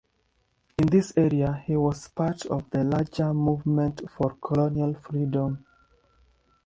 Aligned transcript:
In 0.79 0.87
this 0.87 1.13
area, 1.15 1.61
he 1.67 1.75
was 1.77 2.07
a 2.07 2.09
part 2.09 2.47
of 2.47 2.67
the 2.71 2.83
larger 2.83 3.35
Movement 3.35 4.01
for 4.09 4.31
Colonial 4.41 4.95
Freedom. 4.95 5.63